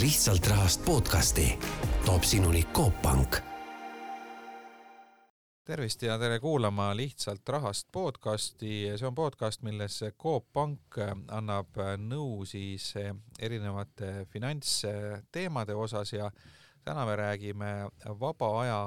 [0.00, 1.58] lihtsalt rahast podcasti.
[2.06, 3.36] toob sinuni Coop Pank
[5.64, 10.98] tervist ja tere kuulama Lihtsalt rahast podcasti, see on podcast, milles Coop Pank
[11.30, 12.90] annab nõu siis
[13.38, 16.30] erinevate finantsteemade osas ja
[16.84, 17.72] täna me räägime
[18.20, 18.80] vaba aja,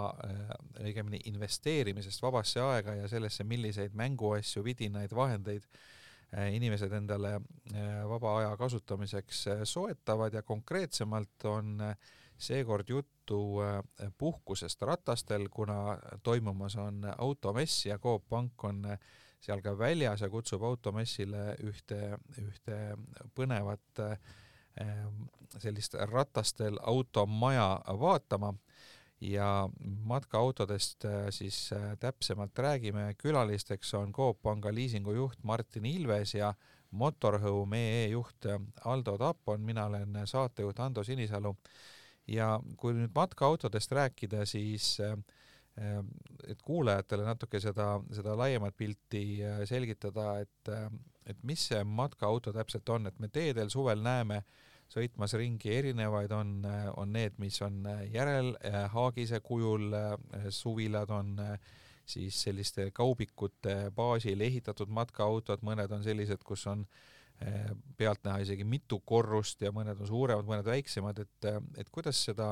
[0.83, 5.63] õigemini investeerimisest vabasse aega ja sellesse, milliseid mänguasju, vidinaid, vahendeid
[6.51, 7.37] inimesed endale
[8.09, 11.77] vaba aja kasutamiseks soetavad ja konkreetsemalt on
[12.37, 13.39] seekord juttu
[14.17, 18.83] puhkusest ratastel, kuna toimumas on automess ja Coop Pank on
[19.39, 22.77] seal ka väljas ja kutsub automessile ühte, ühte
[23.35, 24.03] põnevat
[25.57, 28.53] sellist ratastel automaja vaatama
[29.21, 33.13] ja matkaautodest siis täpsemalt räägime.
[33.17, 36.53] külalisteks on Coop Panga liisingu juht Martin Ilves ja
[36.91, 38.45] Motorhome juht
[38.85, 41.55] Aldo Tapon, mina olen saatejuht Ando Sinisalu.
[42.27, 44.97] ja kui nüüd matkaautodest rääkida, siis
[46.47, 50.71] et kuulajatele natuke seda, seda laiemat pilti selgitada, et,
[51.25, 56.31] et mis see matkaauto täpselt on, et me teedel suvel näeme äh, sõitmas ringi, erinevaid
[56.35, 56.61] on,
[56.97, 59.91] on need, mis on järelhaagise kujul,
[60.53, 61.35] suvilad on
[62.07, 66.85] siis selliste kaubikute baasil ehitatud matkaautod, mõned on sellised, kus on
[67.97, 72.49] pealtnäha isegi mitu korrust ja mõned on suuremad, mõned väiksemad, et, et kuidas seda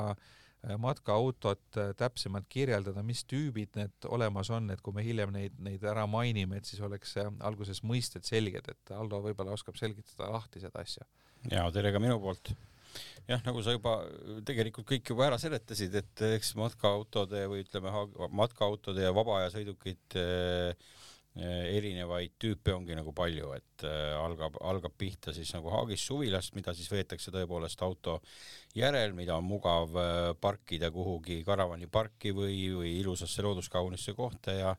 [0.78, 6.06] matkaautot täpsemalt kirjeldada, mis tüübid need olemas on, et kui me hiljem neid, neid ära
[6.10, 11.06] mainime, et siis oleks alguses mõisted selged, et Aldo võib-olla oskab selgitada lahti seda asja
[11.50, 12.52] ja tere ka minu poolt.
[13.26, 13.98] jah, nagu sa juba
[14.46, 17.92] tegelikult kõik juba ära seletasid, et eks matkaautode või ütleme,
[18.30, 20.94] matkaautode ja vaba aja sõidukite äh,
[21.36, 23.84] Eh, erinevaid tüüpe ongi nagu palju, et
[24.16, 28.14] algab, algab pihta siis nagu Haagis suvilast, mida siis veetakse tõepoolest auto
[28.76, 34.76] järel, mida on mugav äh, parkida kuhugi karavaniparki või, või ilusasse looduskaunisse kohta ja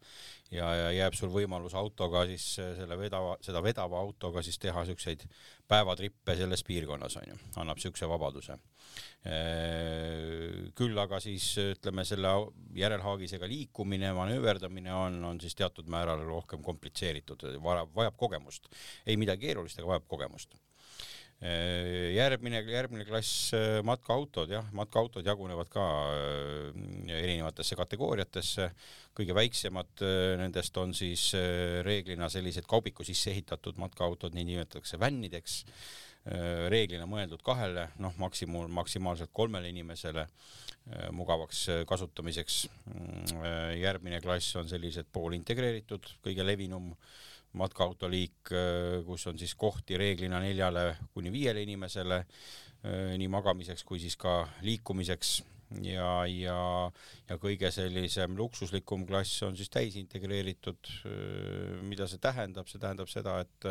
[0.52, 5.26] ja, ja jääb sul võimalus autoga siis selle vedava, seda vedava autoga siis teha siukseid
[5.68, 8.56] päevatrippe selles piirkonnas onju, annab siukse vabaduse
[9.28, 12.30] Äh, küll aga siis ütleme, selle
[12.78, 18.70] järelhaagisega liikumine, manööverdamine on, on siis teatud määral rohkem komplitseeritud, vajab, vajab kogemust.
[19.06, 20.56] ei midagi keerulist, aga vajab kogemust.
[21.38, 25.84] Äh, järgmine, järgmine klass äh, matkaautod, jah, matkaautod jagunevad ka
[27.20, 28.72] erinevatesse kategooriatesse.
[29.18, 30.02] kõige väiksemad
[30.38, 31.32] nendest on siis
[31.82, 35.64] reeglina sellised kaubiku sisse ehitatud matkaautod, nii nimetatakse vännideks
[36.28, 42.66] Äh, reeglina mõeldud kahele, noh, maksimum, maksimaalselt kolmele inimesele äh, mugavaks äh, kasutamiseks.
[42.92, 43.46] Mm,
[43.80, 46.92] järgmine klass on sellised poolintegreeritud, kõige levinum
[47.60, 48.54] matkaautoliik,
[49.06, 52.24] kus on siis kohti reeglina neljale kuni viiele inimesele
[53.18, 55.38] nii magamiseks kui siis ka liikumiseks
[55.84, 56.58] ja, ja,
[57.28, 60.92] ja kõige sellisem luksuslikum klass on siis täisintegreeritud.
[61.88, 63.70] mida see tähendab, see tähendab seda, et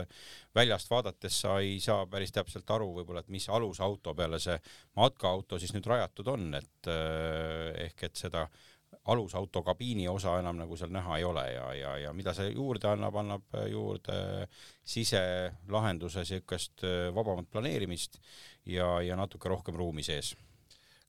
[0.55, 4.59] väljast vaadates sa ei saa päris täpselt aru võib-olla, et mis alusauto peale see
[4.97, 6.93] matkaauto siis nüüd rajatud on, et
[7.87, 8.47] ehk et seda
[9.07, 12.89] alusauto kabiini osa enam nagu seal näha ei ole ja, ja, ja mida see juurde
[12.91, 14.17] annab, annab juurde
[14.85, 18.19] siselahenduse niisugust vabamat planeerimist
[18.67, 20.35] ja, ja natuke rohkem ruumi sees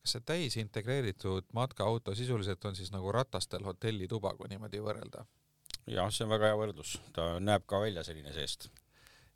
[0.07, 5.25] kas see täisintegreeritud matkaauto sisuliselt on siis nagu ratastel hotellituba, kui niimoodi võrrelda?
[5.87, 8.69] jah, see on väga hea võrdlus, ta näeb ka välja selline seest.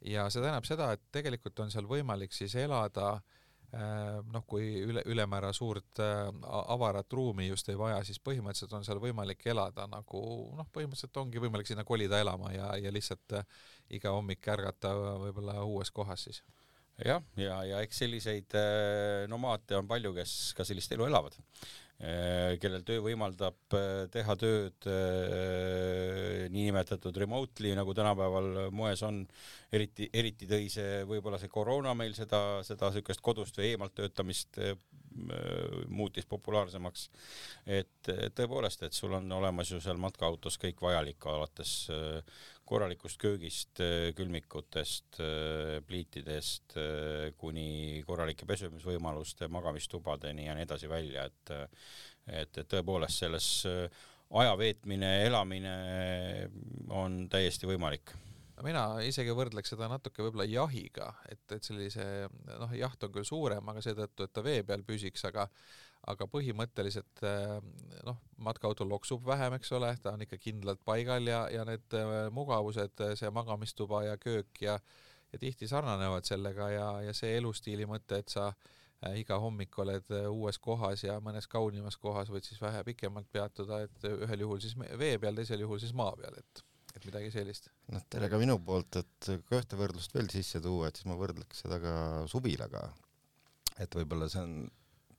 [0.06, 3.41] ja see tähendab seda, et tegelikult on seal võimalik siis elada äh,
[3.72, 9.00] noh, kui üle, ülemäära suurt äh, avarat ruumi just ei vaja, siis põhimõtteliselt on seal
[9.00, 10.24] võimalik elada nagu
[10.58, 13.62] noh, põhimõtteliselt ongi võimalik sinna kolida elama ja, ja lihtsalt äh,
[13.96, 14.92] iga hommik ärgata
[15.24, 16.44] võib-olla uues kohas siis.
[17.02, 21.40] Jah, ja, ja, ja eks selliseid äh, nomaate on palju, kes ka sellist elu elavad,
[21.40, 21.72] äh,
[22.62, 24.88] kellel töö võimaldab äh, teha tööd
[26.51, 29.22] niinimetatud remotely, nagu tänapäeval moes on,
[29.72, 34.59] eriti, eriti tõi see võib-olla see koroona meil seda, seda niisugust kodust või eemalt töötamist
[35.92, 37.10] muutis populaarsemaks.
[37.66, 41.92] et tõepoolest, et sul on olemas ju seal matkaautos kõik vajalik, alates
[42.66, 43.81] korralikust köögist,
[44.16, 45.19] külmikutest,
[45.88, 46.78] pliitidest
[47.38, 51.54] kuni korralike pesemisvõimaluste, magamistubadeni ja nii edasi välja, et
[52.31, 53.48] et, et tõepoolest selles
[54.31, 55.74] aja veetmine, elamine
[56.96, 58.14] on täiesti võimalik
[58.66, 62.06] mina isegi võrdleks seda natuke võib-olla jahiga, et, et sellise
[62.48, 65.48] noh, jaht on küll suurem, aga seetõttu, et ta vee peal püsiks, aga
[66.10, 67.22] aga põhimõtteliselt
[68.08, 71.94] noh, matkaauto loksub vähem, eks ole, ta on ikka kindlalt paigal ja, ja need
[72.34, 74.80] mugavused, see magamistuba ja köök ja
[75.31, 78.50] ja tihti sarnanevad sellega ja, ja see elustiili mõte, et sa
[79.18, 84.10] iga hommik oled uues kohas ja mõnes kaunimas kohas võid siis vähe pikemalt peatuda, et
[84.10, 86.64] ühel juhul siis vee peal, teisel juhul siis maa peal, et
[87.01, 87.69] et midagi sellist.
[87.89, 91.18] noh, tere ka minu poolt, et kui ühte võrdlust veel sisse tuua, et siis ma
[91.18, 91.94] võrdleks seda ka
[92.30, 92.83] suvilaga.
[93.81, 94.53] et võib-olla see on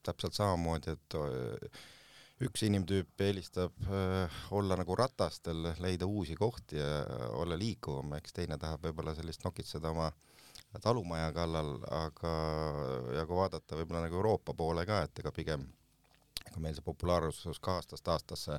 [0.06, 1.16] täpselt samamoodi, et
[2.42, 7.02] üks inimtüüp eelistab äh, olla nagu ratastel, leida uusi kohti ja
[7.38, 10.10] olla liikuvam, eks teine tahab võib-olla sellist nokitseda oma
[10.82, 12.32] talumaja kallal, aga
[13.18, 15.66] ja kui vaadata võib-olla nagu Euroopa poole ka, et ega pigem
[16.46, 18.58] ega meil see populaarsus aastast aastasse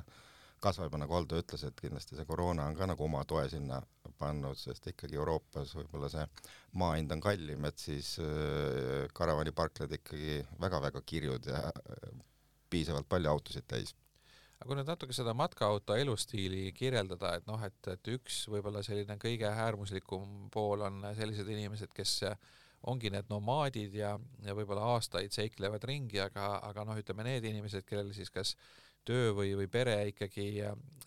[0.64, 3.80] kasvab ja nagu Aldo ütles, et kindlasti see koroona on ka nagu oma toe sinna
[4.18, 6.24] pannud, sest ikkagi Euroopas võib-olla see
[6.80, 11.66] maa hind on kallim, et siis äh, karavaniparklad ikkagi väga-väga kirjud ja
[12.70, 13.94] piisavalt palju autosid täis.
[14.58, 19.18] aga kui nüüd natuke seda matkaauto elustiili kirjeldada, et noh, et, et üks võib-olla selline
[19.20, 22.20] kõige äärmuslikum pool on sellised inimesed, kes
[22.90, 24.14] ongi need nomaadid ja,
[24.44, 28.54] ja võib-olla aastaid seiklevad ringi, aga, aga noh, ütleme need inimesed, kellel siis kas
[29.04, 30.48] töö või, või pere ikkagi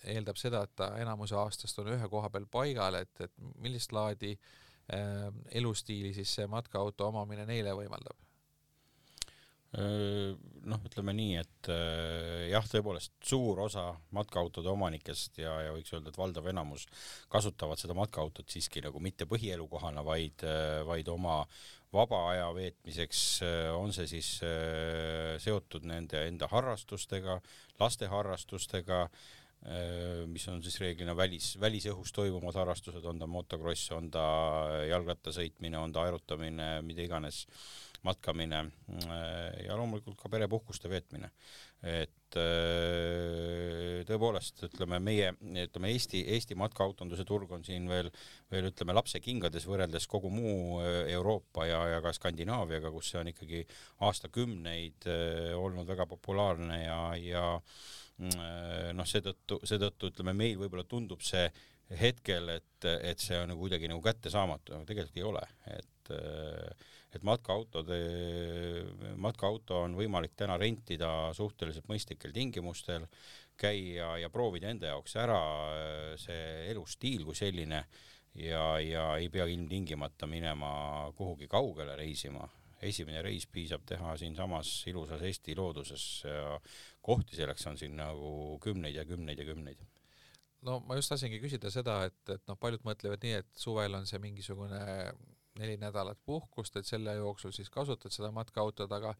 [0.08, 3.34] eeldab seda, et ta enamuse aastast on ühe koha peal paigal, et, et
[3.64, 5.28] millist laadi äh,
[5.60, 8.27] elustiili siis see matkaauto omamine neile võimaldab?
[9.76, 11.70] Noh, ütleme nii, et
[12.48, 16.86] jah, tõepoolest suur osa matkaautode omanikest ja, ja võiks öelda, et valdav enamus
[17.32, 20.46] kasutavad seda matkaautot siiski nagu mitte põhielukohana, vaid,
[20.88, 21.42] vaid oma
[21.94, 23.26] vaba aja veetmiseks,
[23.76, 24.32] on see siis
[25.44, 27.42] seotud nende enda harrastustega,
[27.80, 29.06] laste harrastustega,
[30.30, 34.24] mis on siis reeglina välis, välisõhus toimuvad harrastused, on ta motokross, on ta
[34.88, 37.42] jalgrattasõitmine, on ta aerutamine, mida iganes
[38.06, 41.32] matkamine äh, ja loomulikult ka perepuhkuste veetmine.
[41.84, 45.32] et äh, tõepoolest, ütleme meie,
[45.64, 48.12] ütleme Eesti, Eesti matkaautonduse turg on siin veel,
[48.52, 53.32] veel ütleme lapsekingades võrreldes kogu muu äh, Euroopa ja, ja ka Skandinaaviaga, kus see on
[53.32, 53.64] ikkagi
[54.08, 55.08] aastakümneid
[55.56, 57.48] olnud väga populaarne ja, ja
[58.18, 61.46] noh, seetõttu, seetõttu ütleme, meil võib-olla tundub see
[61.96, 65.44] hetkel, et, et see on nagu kuidagi nagu kättesaamatu, aga tegelikult ei ole,
[65.78, 67.98] et äh, et matkaautode,
[69.24, 73.08] matkaauto on võimalik täna rentida suhteliselt mõistlikel tingimustel,
[73.58, 77.82] käia ja proovida enda jaoks ära äh, see elustiil kui selline
[78.38, 82.48] ja, ja ei pea ilmtingimata minema kuhugi kaugele reisima.
[82.82, 86.60] esimene reis piisab teha siinsamas ilusas Eesti looduses ja
[87.02, 89.82] kohti selleks on siin nagu kümneid ja kümneid ja kümneid
[90.62, 94.06] no ma just tahtsingi küsida seda, et, et noh, paljud mõtlevad nii, et suvel on
[94.06, 94.84] see mingisugune
[95.60, 99.16] neli nädalat puhkust, et selle jooksul siis kasutad seda matkaautot, aga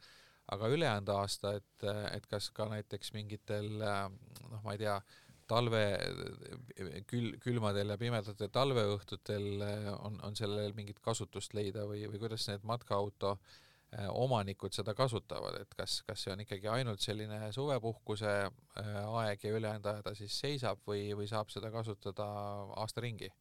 [0.52, 4.94] aga ülejäänud aasta, et, et kas ka näiteks mingitel noh, ma ei tea,
[5.48, 5.82] talve
[7.08, 9.48] kül-, külmadel ja pimedatel talveõhtutel
[9.98, 15.60] on, on sellel mingit kasutust leida või, või kuidas need matkaauto eh, omanikud seda kasutavad,
[15.62, 18.94] et kas, kas see on ikkagi ainult selline suvepuhkuse eh,
[19.24, 22.28] aeg ja ülejäänud aja ta siis seisab või, või saab seda kasutada
[22.76, 23.32] aasta ringi?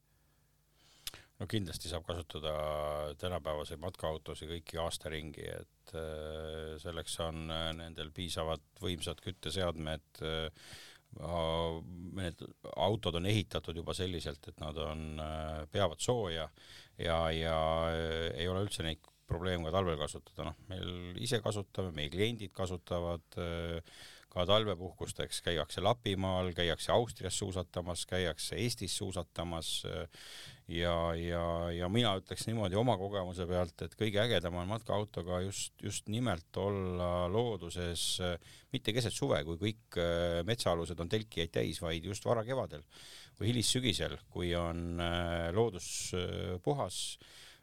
[1.40, 2.52] No kindlasti saab kasutada
[3.20, 10.22] tänapäevaseid matkaautosid kõiki aasta ringi, et äh, selleks on äh, nendel piisavad võimsad kütteseadmed.
[10.24, 10.70] Äh,
[11.16, 12.42] need
[12.76, 15.20] autod on ehitatud juba selliselt, et nad on,
[15.72, 16.44] peavad sooja
[16.98, 17.54] ja, ja
[18.34, 23.38] ei ole üldse neid probleem ka talvel kasutada, noh, meil ise kasutame, meie kliendid kasutavad
[24.34, 29.86] ka talvepuhkusteks, käiakse Lapimaal, käiakse Austrias suusatamas, käiakse Eestis suusatamas
[30.68, 35.74] ja, ja, ja mina ütleks niimoodi oma kogemuse pealt, et kõige ägedam on matkaautoga just,
[35.82, 38.06] just nimelt olla looduses
[38.76, 42.84] mitte keset suve, kui kõik äh, metsaalused on telkijaid täis, vaid just varakevadel
[43.38, 47.18] või hilissügisel, kui on äh, loodus äh, puhas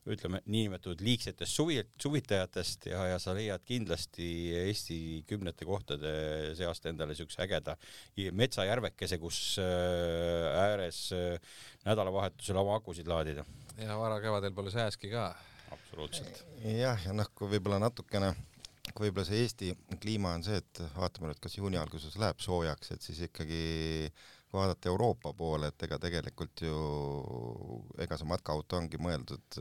[0.10, 4.28] ütleme, niinimetatud liigsetest suvi, suvitajatest ja, ja sa leiad kindlasti
[4.64, 4.98] Eesti
[5.30, 6.14] kümnete kohtade
[6.58, 7.78] seast endale siukse ägeda
[8.36, 13.46] metsajärvekese, kus äh, ääres äh, nädalavahetusel oma akusid laadida.
[13.78, 15.32] ja varakevadel pole sääski ka.
[15.72, 16.44] absoluutselt.
[16.64, 18.34] jah, ja noh, kui võib-olla natukene
[18.92, 19.72] kui võib-olla see Eesti
[20.04, 23.64] kliima on see, et vaatame nüüd, kas juuni alguses läheb soojaks, et siis ikkagi
[24.54, 26.74] kui vaadata Euroopa poole, et ega tegelikult ju,
[28.06, 29.58] ega see matkaauto ongi mõeldud,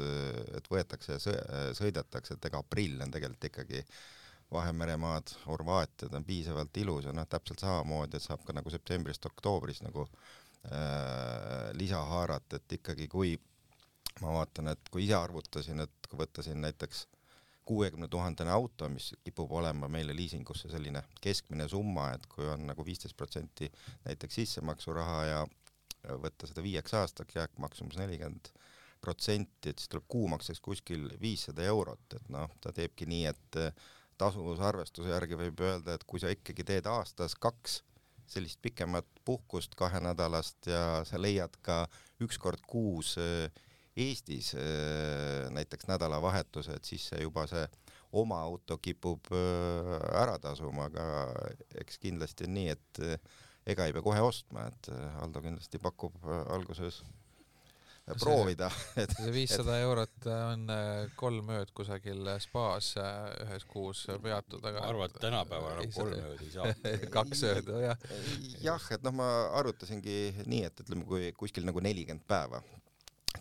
[0.59, 1.37] et võetakse ja
[1.73, 3.81] sõidetakse, et ega aprill on tegelikult ikkagi
[4.53, 9.81] Vahemeremaad, Horvaatiad on piisavalt ilus ja noh, täpselt samamoodi, et saab ka nagu septembrist oktoobris
[9.81, 13.33] nagu äh, lisa haarata, et ikkagi kui
[14.21, 17.22] ma vaatan, et kui ise arvutasin, et kui võtta siin näiteks äh,
[17.65, 22.85] kuuekümne tuhandene auto, mis kipub olema meile liisingusse selline keskmine summa, et kui on nagu
[22.87, 23.71] viisteist protsenti
[24.07, 25.43] näiteks sissemaksuraha ja
[26.23, 28.51] võtta seda viieks aastaks, jääkmaksumus nelikümmend
[29.03, 33.61] protsenti, et siis tuleb kuumakseks kuskil viissada eurot, et noh, ta teebki nii, et
[34.19, 37.81] tasuvusarvestuse järgi võib öelda, et kui sa ikkagi teed aastas kaks
[38.33, 41.85] sellist pikemat puhkust kahenädalast ja sa leiad ka
[42.23, 43.51] üks kord kuus äh,
[43.97, 47.65] Eestis äh, näiteks nädalavahetused, siis see juba see
[48.17, 51.07] oma auto kipub äh, ära tasuma, aga
[51.83, 53.03] eks kindlasti on nii, et
[53.73, 54.89] ega ei pea kohe ostma, et
[55.23, 57.03] Aldo kindlasti pakub alguses
[58.19, 58.69] proovida.
[59.03, 64.83] et see viissada eurot on äh, kolm ööd kusagil spaas äh, ühes kuus peatud, aga
[64.83, 66.75] ma arvan, et tänapäeval enam kolm ööd ei saa
[67.19, 68.07] kaks ööd, jah.
[68.65, 69.29] jah, et noh, ma
[69.61, 72.63] arvutasingi nii, et ütleme, kui kuskil nagu nelikümmend päeva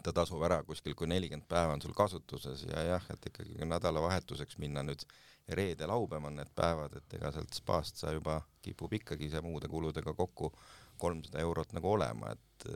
[0.03, 4.57] ta tasub ära kuskil, kui nelikümmend päeva on sul kasutuses ja jah, et ikkagi nädalavahetuseks
[4.61, 5.05] minna nüüd
[5.51, 10.13] reede-laupäev on need päevad, et ega sealt spaast sa juba kipub ikkagi see muude kuludega
[10.17, 10.51] kokku
[11.01, 12.67] kolmsada eurot nagu olema, et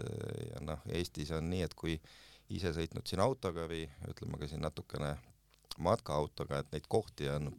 [0.51, 1.99] ja noh, Eestis on nii, et kui
[2.53, 5.15] ise sõitnud siin autoga või ütleme ka siin natukene
[5.85, 7.51] matkaautoga, et neid kohti on,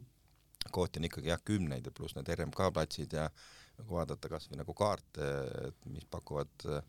[0.71, 3.27] kohti on ikkagi jah, kümneid ja pluss need RMK platsid ja
[3.77, 5.27] kui vaadata kasvõi nagu kaarte,
[5.69, 6.81] et mis pakuvad äh,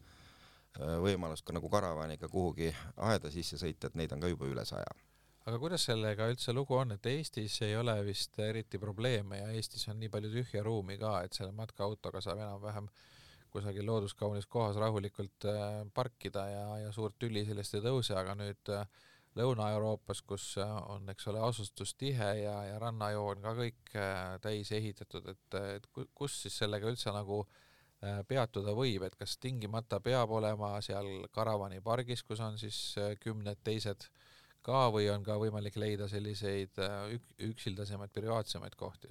[0.78, 2.72] võimalust ka nagu karavaniga kuhugi
[3.08, 4.88] aeda sisse sõita, et neid on ka juba üle saja.
[5.48, 9.88] Aga kuidas sellega üldse lugu on, et Eestis ei ole vist eriti probleeme ja Eestis
[9.88, 13.06] on nii palju tühja ruumi ka, et selle matkaautoga saab enam-vähem äh,
[13.50, 18.72] kusagil looduskaunis kohas rahulikult äh, parkida ja, ja suurt tüli sellest ei tõuse, aga nüüd
[18.74, 18.84] äh,
[19.38, 23.94] Lõuna-Euroopas, kus äh, on, eks ole, asustus tihe ja, ja rannajoon ka kõik
[24.44, 27.44] täis ehitatud, et, et kus siis sellega üldse nagu
[28.00, 34.06] peatuda võib, et kas tingimata peab olema seal karavanipargis, kus on siis kümned teised
[34.62, 36.78] ka või on ka võimalik leida selliseid
[37.14, 39.10] ük-, üksildasemaid, privaatsemaid kohti?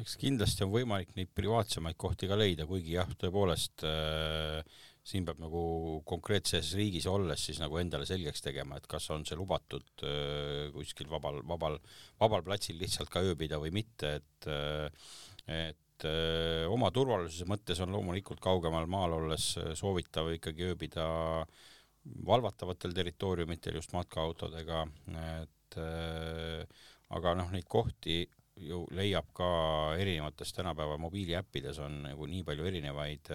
[0.00, 5.40] eks kindlasti on võimalik neid privaatsemaid kohti ka leida, kuigi jah, tõepoolest äh, siin peab
[5.42, 5.62] nagu
[6.08, 11.10] konkreetses riigis olles siis nagu endale selgeks tegema, et kas on see lubatud äh, kuskil
[11.12, 11.78] vabal, vabal,
[12.20, 15.08] vabal platsil lihtsalt ka ööbida või mitte, et äh,
[15.44, 21.06] et äh, oma turvalisuse mõttes on loomulikult kaugemal maal olles soovitav ikkagi ööbida
[22.26, 24.82] valvatavatel territooriumitel just matkaautodega,
[25.40, 26.64] et äh,
[27.14, 28.24] aga noh, neid kohti
[28.64, 29.46] ju leiab ka
[29.98, 33.30] erinevates tänapäeva mobiiliäppides on nagu nii palju erinevaid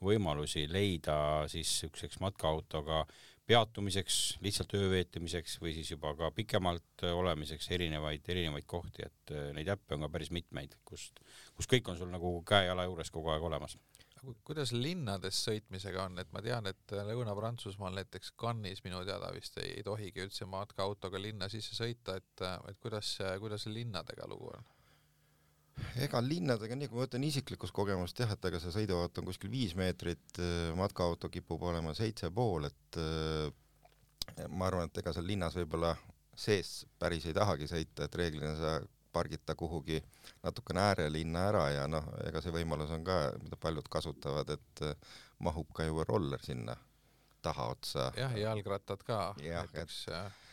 [0.00, 1.18] võimalusi leida
[1.52, 3.02] siis niisuguseks matkaautoga
[3.46, 9.34] peatumiseks, lihtsalt öö veetmiseks või siis juba ka pikemalt äh, olemiseks erinevaid, erinevaid kohti, et
[9.34, 11.22] äh, neid äppe on ka päris mitmeid, kust,
[11.54, 13.78] kus kõik on sul nagu käe-jala juures kogu aeg olemas
[14.42, 19.76] kuidas linnades sõitmisega on, et ma tean, et Lõuna-Prantsusmaal näiteks Cannes'is minu teada vist ei,
[19.78, 24.66] ei tohigi üldse matkaaautoga linna sisse sõita, et, et kuidas, kuidas linnadega lugu on?
[26.06, 29.52] Ega linnadega, nii kui ma võtan isiklikust kogemust jah, et ega see sõiduauto on kuskil
[29.52, 30.40] viis meetrit,
[30.76, 33.00] matkaauto kipub olema seitse pool, et
[34.48, 35.94] ma arvan, et ega seal linnas võib-olla
[36.36, 38.76] sees päris ei tahagi sõita, et reeglina sa
[39.16, 40.02] pargid ta kuhugi
[40.44, 45.14] natukene äärelinna ära ja noh, ega see võimalus on ka, mida paljud kasutavad, et eh,
[45.46, 46.76] mahub ka ju roller sinna
[47.46, 48.10] tahaotsa.
[48.18, 50.02] jah, jalgrattad ka ja, näiteks.
[50.08, 50.45] et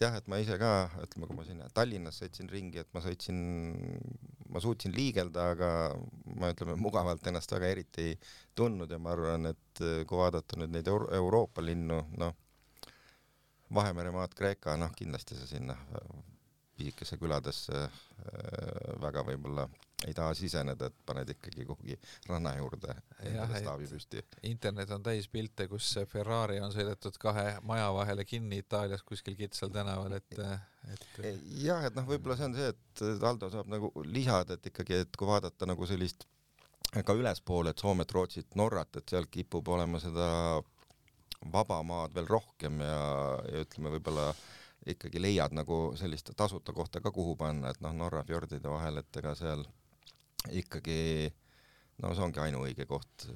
[0.00, 3.38] jah, et ma ise ka, ütleme, kui ma sinna Tallinnas sõitsin ringi, et ma sõitsin,
[4.52, 5.70] ma suutsin liigelda, aga
[6.40, 8.18] ma ütleme, mugavalt ennast väga eriti ei
[8.58, 12.36] tundnud ja ma arvan, et eh, kui vaadata nüüd neid Euro Euroopa linnu, noh,
[13.74, 15.76] Vahemere maad, Kreeka, noh, kindlasti sa sinna
[16.78, 19.66] pisikesse küladesse äh, väga võib-olla
[20.06, 21.96] ei taha siseneda, et paned ikkagi kuhugi
[22.28, 22.94] ranna juurde
[23.26, 24.22] endale staabi püsti.
[24.46, 29.72] internet on täis pilte, kus Ferrari on sõidetud kahe maja vahele kinni Itaalias kuskil kitsal
[29.74, 30.38] tänaval, et,
[30.94, 31.20] et
[31.64, 35.18] jah, et noh, võib-olla see on see, et Aldo saab nagu lisada, et ikkagi, et
[35.18, 36.28] kui vaadata nagu sellist
[36.88, 40.28] ka ülespoole, et Soomet, Rootsit, Norrat, et seal kipub olema seda
[41.52, 43.02] vaba maad veel rohkem ja,
[43.50, 44.46] ja ütleme, võib-olla äh,
[44.94, 49.20] ikkagi leiad nagu sellist tasuta kohta ka, kuhu panna, et noh, Norra fjordide vahel, et
[49.20, 49.64] ega seal
[50.54, 51.28] ikkagi
[52.02, 53.26] no see ongi ainuõige koht,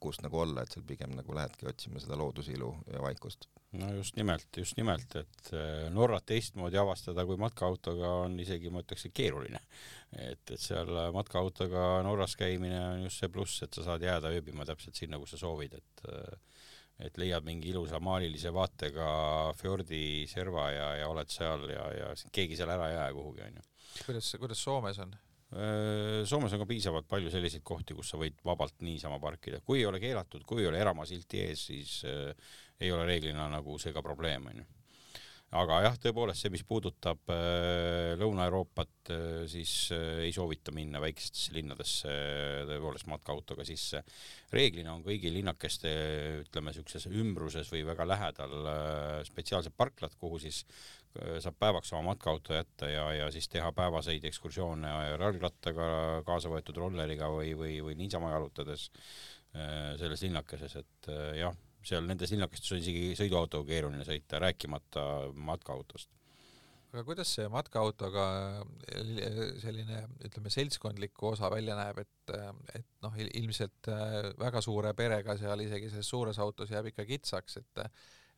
[0.00, 3.48] kus nagu olla, et seal pigem nagu lähedki otsima seda loodusilu ja vaikust.
[3.76, 8.82] no just nimelt, just nimelt, et äh, Norrat teistmoodi avastada kui matkaautoga on isegi, ma
[8.84, 9.60] ütleks, keeruline.
[10.16, 14.66] et, et seal matkaautoga Norras käimine on just see pluss, et sa saad jääda ööbima
[14.68, 16.40] täpselt sinna, kus sa soovid, et äh,
[17.04, 19.08] et leiad mingi ilusa maalilise vaatega
[19.58, 23.66] fjordi serva ja, ja oled seal ja, ja keegi seal ära ei jää kuhugi, onju.
[24.06, 25.16] kuidas, kuidas Soomes on?
[26.30, 29.86] Soomes on ka piisavalt palju selliseid kohti, kus sa võid vabalt niisama parkida, kui ei
[29.88, 34.02] ole keelatud, kui ei ole eramasilti ees, siis äh, ei ole reeglina nagu see ka
[34.04, 34.66] probleem, onju.
[35.58, 39.10] Aga jah, tõepoolest see, mis puudutab äh, Lõuna-Euroopat,
[39.50, 39.72] siis
[40.22, 42.12] ei soovita minna väikestesse linnadesse
[42.68, 44.04] tõepoolest matkaautoga sisse.
[44.54, 45.90] reeglina on kõigil linnakeste,
[46.44, 48.70] ütleme siukses ümbruses või väga lähedal
[49.26, 50.62] spetsiaalsed parklad, kuhu siis
[51.42, 55.88] saab päevaks oma matkaauto jätta ja, ja siis teha päevaseid ekskursioone jalgrattaga,
[56.28, 58.86] kaasa võetud rolleriga või, või, või niisama jalutades
[59.50, 65.04] selles linnakeses, et jah seal nendes linnakestes on isegi sõiduautoga keeruline sõita, rääkimata
[65.48, 66.10] matkaautost.
[66.90, 68.24] aga kuidas see matkaautoga
[68.92, 72.32] eh, selline, ütleme, seltskondlik osa välja näeb, et,
[72.74, 77.60] et noh, ilmselt eh, väga suure perega seal isegi selles suures autos jääb ikka kitsaks,
[77.62, 77.86] et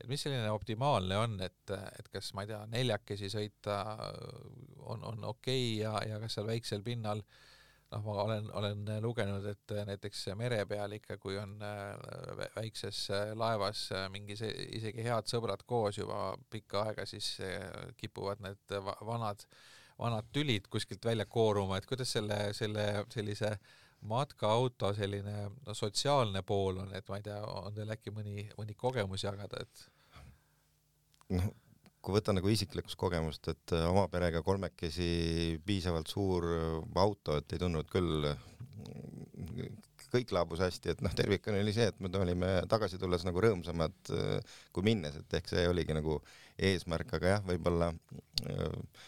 [0.02, 3.76] et mis selline optimaalne on, et, et kas ma ei tea, neljakesi sõita
[4.80, 7.51] on, on okei okay ja, ja kas seal väiksel pinnal äh,
[7.92, 13.32] noh, ma olen, olen lugenud, et näiteks mere peal ikka, kui on äh, väikses äh,
[13.38, 17.34] laevas äh, mingi see, isegi head sõbrad koos juba pikka aega, siis
[18.00, 19.44] kipuvad need vanad,
[20.00, 23.54] vanad tülid kuskilt välja kooruma, et kuidas selle, selle sellise
[24.08, 28.74] matkaauto selline no, sotsiaalne pool on, et ma ei tea, on teil äkki mõni, mõni
[28.78, 29.84] kogemus jagada, et?
[31.36, 31.52] noh,
[32.02, 37.54] kui võtta nagu isiklikust kogemust, et äh, oma perega kolmekesi piisavalt suur äh, auto, et
[37.54, 39.70] ei tundnud küll, äh,
[40.12, 44.10] kõik laabus hästi, et noh, tervikuna oli see, et me olime tagasi tulles nagu rõõmsamad
[44.74, 46.18] kui minnes, et ehk see oligi nagu
[46.60, 47.92] eesmärk, aga jah, võib-olla
[48.44, 49.06] äh,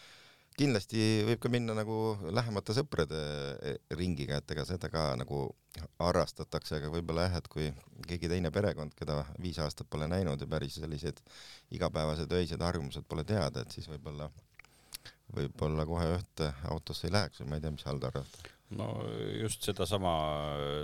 [0.55, 5.47] kindlasti võib ka minna nagu lähemate sõprade e, ringiga, et ega seda ka nagu
[5.99, 7.67] harrastatakse, aga võib-olla jah, et kui
[8.07, 11.19] keegi teine perekond, keda viis aastat pole näinud ja päris sellised
[11.75, 14.29] igapäevased öised harjumused pole teada, et siis võib-olla,
[15.35, 18.39] võib-olla kohe ühte autosse ei läheks või ma ei tea, mis Hald arvad?
[18.75, 18.87] no
[19.37, 20.15] just sedasama,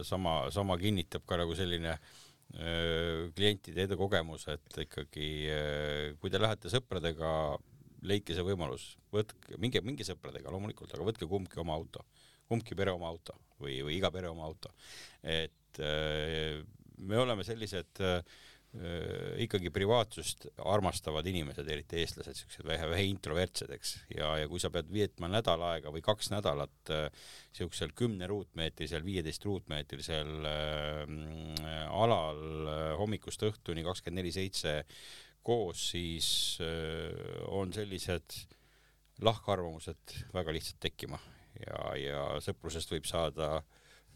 [0.06, 1.96] sama, sama kinnitab ka nagu selline
[2.52, 5.28] klientide enda kogemus, et ikkagi
[6.20, 7.32] kui te lähete sõpradega
[8.08, 12.06] leidke see võimalus, võtke, minge, minge sõpradega loomulikult, aga võtke kumbki oma auto,
[12.50, 14.74] kumbki pere oma auto või, või iga pere oma auto.
[15.22, 16.62] et äh,
[17.02, 18.22] me oleme sellised äh,
[19.44, 24.72] ikkagi privaatsust armastavad inimesed, eriti eestlased, siuksed vähe, vähe introvertsed, eks, ja, ja kui sa
[24.72, 27.10] pead veetma nädal aega või kaks nädalat äh,
[27.58, 31.04] siuksel kümne ruutmeetrisel, viieteist ruutmeetrisel äh,
[31.92, 32.40] alal
[32.72, 34.80] äh, hommikust õhtuni kakskümmend neli seitse
[35.44, 36.28] koos, siis
[37.50, 38.40] on sellised
[39.22, 41.20] lahkarvamused väga lihtsalt tekkima
[41.60, 43.60] ja, ja sõprusest võib saada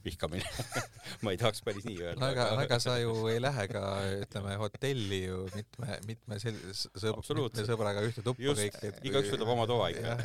[0.06, 0.46] vihkamine
[1.26, 2.20] ma ei tahaks päris nii öelda.
[2.22, 3.82] no aga, aga sa ju ei lähe ka
[4.20, 9.34] ütleme hotelli ju mitme, mitme sel-, sõb-, mitme sõbraga ühte tuppa Just, kõik, et igaüks
[9.34, 10.16] võtab oma toa ikka.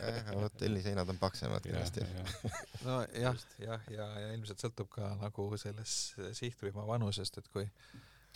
[0.43, 2.05] hotelli seinad on paksemad kindlasti.
[2.87, 7.65] no jah, jah, ja, ja ilmselt sõltub ka nagu sellest sihtrühma vanusest, et kui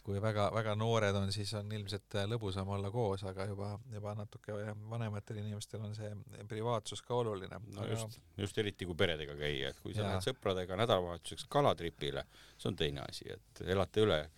[0.05, 4.57] kui väga-väga noored on, siis on ilmselt lõbusam olla koos, aga juba, juba natuke
[4.91, 6.11] vanematel inimestel on see
[6.51, 7.61] privaatsus ka oluline.
[7.77, 12.27] no just, just eriti kui peredega käia, et kui sa lähed sõpradega nädalavahetuseks kalatripile,
[12.59, 14.21] see on teine asi, et elate üle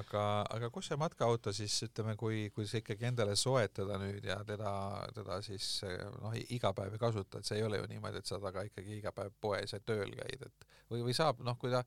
[0.00, 0.24] aga,
[0.56, 4.72] aga kus see matkaauto siis ütleme, kui, kui sa ikkagi endale soetada nüüd ja teda,
[5.16, 5.70] teda siis
[6.18, 8.98] noh, iga päev ei kasuta, et see ei ole ju niimoodi, et sa taga ikkagi
[8.98, 11.84] iga päev poes ja tööl käid, et või, või saab noh, kui ta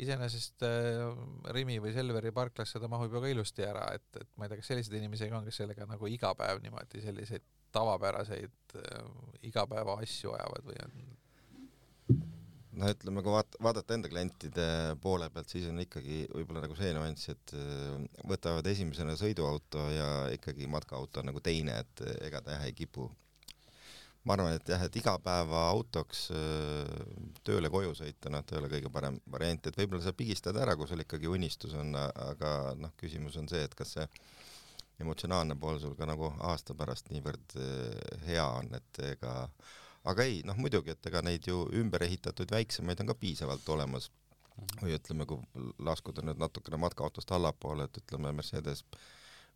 [0.00, 1.04] iseenesest äh,
[1.54, 4.60] Rimi või Selveri parklasse ta mahub ju ka ilusti ära, et, et ma ei tea,
[4.60, 9.08] kas selliseid inimesi on, kes sellega nagu iga päev niimoodi selliseid tavapäraseid äh,
[9.50, 11.00] igapäeva asju ajavad või on?
[12.80, 14.68] no ütleme, kui vaat-, vaadata enda klientide
[15.02, 20.10] poole pealt, siis on ikkagi võib-olla nagu see nüanss, et äh, võtavad esimesena sõiduauto ja
[20.36, 23.10] ikkagi matkaauto on nagu teine, et ega ta jah ei kipu
[24.24, 26.26] ma arvan, et jah, et igapäevaautoks
[27.46, 30.76] tööle koju sõita, noh, ta ei ole kõige parem variant, et võib-olla sa pigistad ära,
[30.76, 34.06] kui sul ikkagi unistus on, aga noh, küsimus on see, et kas see
[35.00, 37.56] emotsionaalne pool sul ka nagu aasta pärast niivõrd
[38.26, 39.34] hea on, et ega
[40.08, 44.10] aga ei, noh muidugi, et ega neid ju ümber ehitatud väiksemaid on ka piisavalt olemas.
[44.82, 45.38] või ütleme, kui
[45.88, 48.82] laskuda nüüd natukene matkaautost allapoole, et ütleme Mercedes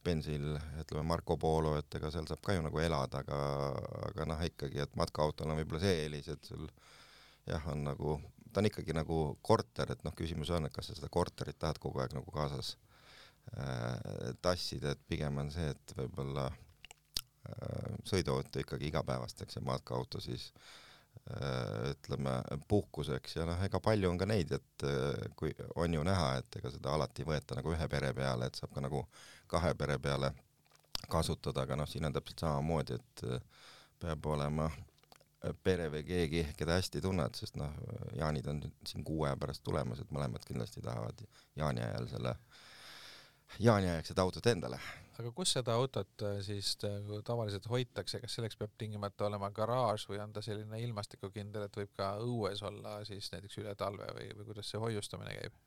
[0.04, 3.38] Benzil, ütleme Marco Polo, et ega seal saab ka ju nagu elada, aga,
[4.10, 6.66] aga noh, ikkagi, et matkaautol on võib-olla see eelis, et sul
[7.48, 8.18] jah, on nagu,
[8.52, 11.80] ta on ikkagi nagu korter, et noh, küsimus on, et kas sa seda korterit tahad
[11.82, 12.76] kogu aeg nagu kaasas
[13.56, 20.50] äh, tassida, et pigem on see, et võib-olla äh, sõiduauto ikkagi igapäevasteks ja matkaauto siis
[20.52, 20.72] äh,
[21.24, 23.36] ütleme puhkuseks.
[23.36, 26.72] Ja noh, ega palju on ka neid, et äh, kui on ju näha, et ega
[26.72, 29.04] seda alati ei võeta nagu ühe pere peale, et saab ka nagu
[29.48, 30.34] kahe pere peale
[31.08, 33.64] kasutada, aga noh, siin on täpselt samamoodi, et äh,
[34.04, 37.72] peab olema äh, pere või keegi, keda hästi tunned, sest noh,
[38.18, 41.24] jaanid on siin kuu aja pärast tulemas, et mõlemad kindlasti tahavad
[41.56, 42.36] jaani ajal selle
[43.58, 44.78] jaaniaegsed autod endale.
[45.18, 50.08] aga kus seda autot äh, siis äh, tavaliselt hoitakse, kas selleks peab tingimata olema garaaž
[50.10, 54.32] või on ta selline ilmastikukindel, et võib ka õues olla siis näiteks üle talve või,
[54.38, 55.60] või kuidas see hoiustamine käib?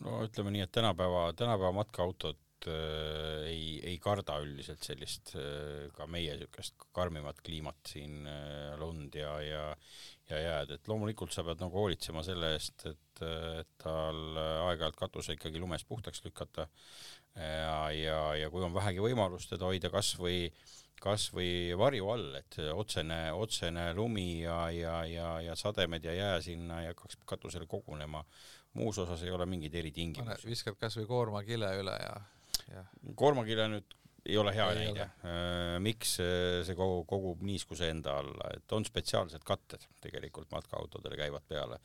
[0.00, 6.08] no ütleme nii, et tänapäeva, tänapäeva matkaautod äh, ei, ei karda üldiselt sellist äh, ka
[6.10, 9.64] meie niisugust karmimat kliimat siin äh,, lund ja, ja
[10.26, 13.20] ja jääd, et loomulikult sa pead nagu hoolitsema selle eest, et,
[13.60, 16.64] et tal aeg-ajalt katuse ikkagi lumest puhtaks lükata
[17.36, 20.48] ja, ja, ja kui on vähegi võimalust teda hoida kasvõi
[20.98, 26.80] kasvõi varju all, et otsene, otsene lumi ja, ja, ja, ja sademed ja jää sinna
[26.82, 28.24] ei hakkaks katusele kogunema
[28.76, 30.48] muus osas ei ole mingeid eritingimusi.
[30.48, 32.16] viskad kasvõi koormakile üle ja.
[33.14, 35.06] Koormakile nüüd ei ole hea näide.
[35.26, 41.18] Äh, miks äh, see kogu, kogub niiskuse enda alla, et on spetsiaalsed katted tegelikult matkaautodele
[41.18, 41.78] käivad peale,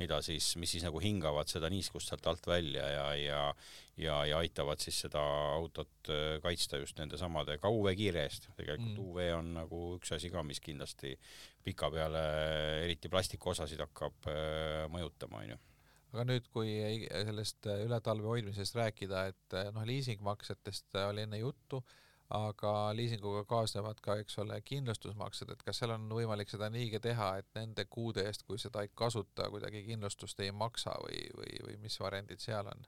[0.00, 3.42] mida siis, mis siis nagu hingavad seda niiskust sealt alt välja ja, ja
[4.00, 5.22] ja, ja aitavad siis seda
[5.54, 8.50] autot äh, kaitsta just nende samade ka UV-kiire eest.
[8.58, 9.04] tegelikult mm.
[9.04, 11.14] UV on nagu üks asi ka, mis kindlasti
[11.64, 12.24] pikapeale
[12.82, 14.26] eriti plastikuosasid hakkab
[14.92, 15.62] mõjutama, onju
[16.14, 16.76] aga nüüd, kui
[17.10, 21.80] sellest äh, üle talve hoidmisest rääkida, et äh, noh, liisingmaksetest äh, oli enne juttu,
[22.34, 27.32] aga liisinguga kaasnevad ka, eks ole, kindlustusmaksed, et kas seal on võimalik seda niigi teha,
[27.42, 31.76] et nende kuude eest, kui seda ei kasuta, kuidagi kindlustust ei maksa või, või, või
[31.82, 32.86] mis variandid seal on?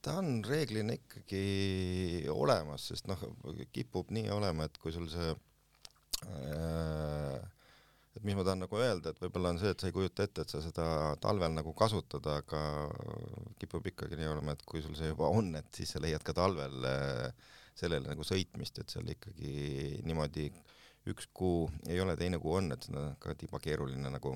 [0.00, 3.20] ta on reeglina ikkagi olemas, sest noh,
[3.68, 5.34] kipub nii olema, et kui sul see
[6.24, 7.36] äh,
[8.16, 10.42] et mis ma tahan nagu öelda, et võib-olla on see, et sa ei kujuta ette,
[10.42, 10.86] et sa seda
[11.22, 12.62] talvel nagu kasutad, aga
[13.62, 16.34] kipub ikkagi nii olema, et kui sul see juba on, et siis sa leiad ka
[16.36, 20.48] talvel äh, sellele nagu sõitmist, et seal ikkagi niimoodi
[21.10, 24.34] üks kuu ei ole, teine kuu on, et seda on ka tiba keeruline nagu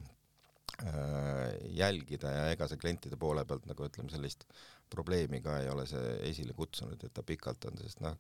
[0.87, 4.47] äh, jälgida ja ega see klientide poole pealt nagu ütleme, sellist
[4.91, 8.17] probleemi ka ei ole see esile kutsunud, et ta pikalt on, sest noh,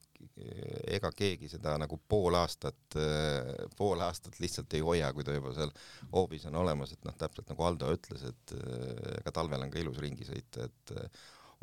[0.91, 2.97] ega keegi seda nagu pool aastat,
[3.79, 5.73] pool aastat lihtsalt ei hoia, kui ta juba seal
[6.13, 8.55] hoobis on olemas, et noh, täpselt nagu Aldo ütles, et
[9.21, 10.95] ega talvel on ka ilus ringi sõita, et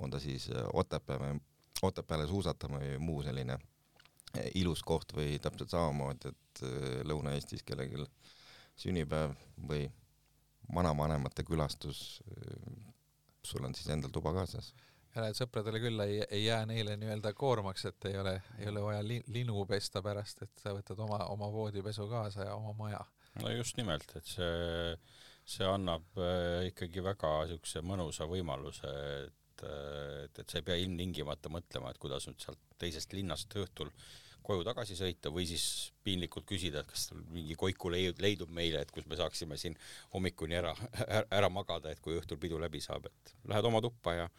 [0.02, 1.34] on ta siis Otepää
[1.82, 3.56] Otepääle suusatama või muu selline
[4.60, 6.62] ilus koht või täpselt samamoodi, et
[7.10, 8.06] Lõuna-Eestis kellelgi
[8.78, 9.34] sünnipäev
[9.68, 9.88] või
[10.76, 12.22] vanavanemate külastus,
[13.44, 14.70] sul on siis endal tuba kaasas
[15.15, 18.84] ja need sõpradele küll ei, ei jää neile nii-öelda koormaks, et ei ole, ei ole
[18.86, 23.04] vaja li, linu pesta pärast, et sa võtad oma, oma voodipesu kaasa ja oma maja.
[23.41, 24.95] no just nimelt, et see,
[25.58, 28.95] see annab äh, ikkagi väga niisuguse mõnusa võimaluse,
[29.28, 33.56] et, äh, et, et sa ei pea ilmtingimata mõtlema, et kuidas nüüd sealt teisest linnast
[33.60, 33.91] õhtul
[34.46, 35.66] koju tagasi sõita või siis
[36.06, 39.78] piinlikult küsida, et kas mingi koiku leidub meile, et kus me saaksime siin
[40.14, 40.74] hommikuni ära,
[41.38, 44.32] ära magada, et kui õhtul pidu läbi saab, et lähed oma tuppa ja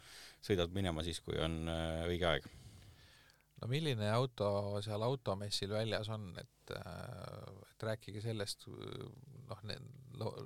[0.43, 2.49] sõidad minema siis, kui on äh, õige aeg.
[3.61, 8.67] no milline auto seal automessil väljas on, et, äh, et rääkige sellest,
[9.47, 9.63] noh,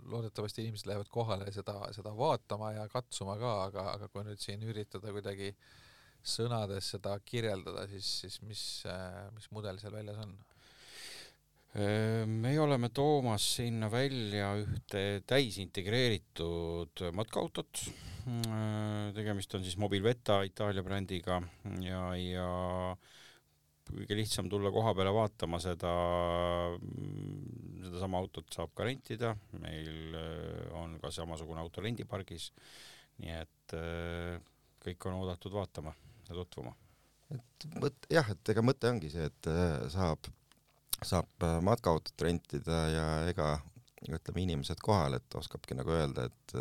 [0.08, 4.64] loodetavasti inimesed lähevad kohale seda, seda vaatama ja katsuma ka, aga, aga kui nüüd siin
[4.64, 5.52] üritada kuidagi
[6.24, 10.38] sõnades seda kirjeldada, siis, siis mis, äh, mis mudel seal väljas on?
[11.78, 17.84] me oleme toomas sinna välja ühte täisintegreeritud matkaautot.
[18.28, 21.38] Äh, tegemist on siis Mobilvetta Itaalia brändiga
[21.80, 22.48] ja, ja
[23.88, 25.94] kõige lihtsam tulla koha peale vaatama seda,
[27.86, 32.50] sedasama autot saab ka rentida, meil äh, on ka samasugune auto rendipargis,
[33.22, 33.78] nii et
[34.88, 35.94] kõik on oodatud vaatama
[36.30, 36.74] ja tutvuma.
[37.34, 39.50] et mõt-, jah, et ega mõte ongi see, et
[39.94, 40.30] saab,
[41.04, 43.58] saab matkaautot rentida ja ega
[44.08, 46.58] ütleme, inimesed kohal, et oskabki nagu öelda, et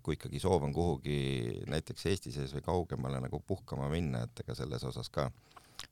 [0.00, 4.56] kui ikkagi soov on kuhugi näiteks Eesti sees või kaugemale nagu puhkama minna, et ega
[4.56, 5.26] selles osas ka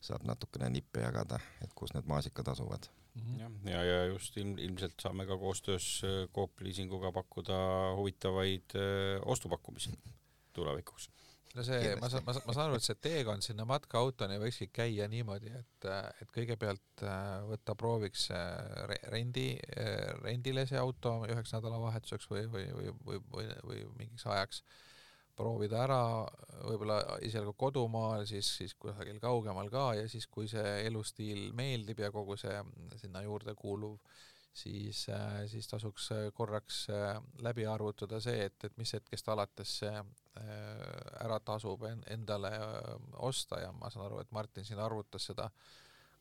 [0.01, 2.89] saab natukene nippe jagada, et kus need maasikad asuvad.
[3.19, 3.41] -hmm.
[3.41, 7.59] jah, ja, ja just ilm, ilmselt saame ka koostöös äh, Coop Leasinguga pakkuda
[7.97, 9.93] huvitavaid öö, äh, ostupakkumisi
[10.57, 11.11] tulevikuks
[11.57, 14.69] no see, ma saan, ma saan, ma saan aru, et see teekond sinna matkaautoni võikski
[14.75, 15.89] käia niimoodi, et,
[16.23, 22.69] et kõigepealt äh, võtta prooviks äh, rendi, äh, rendile see auto üheks nädalavahetuseks või, või,
[22.77, 24.63] või, või, või, või mingiks ajaks,
[25.39, 26.01] proovida ära
[26.67, 32.11] võib-olla esialgu kodumaal, siis, siis kusagil kaugemal ka ja siis, kui see elustiil meeldib ja
[32.15, 32.57] kogu see
[32.99, 34.01] sinna juurde kuuluv
[34.59, 35.05] siis,
[35.51, 36.87] siis tasuks korraks
[37.45, 39.93] läbi arvutada see, et, et mis hetkest alates see
[40.39, 42.95] Äh, ära tasub endale äh,
[43.27, 43.61] osta.
[43.61, 45.49] Ja ma saan aru, et Martin siin arvutas seda